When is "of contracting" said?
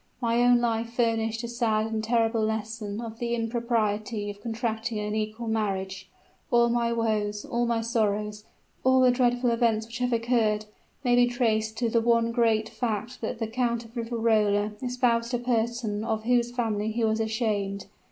4.31-4.97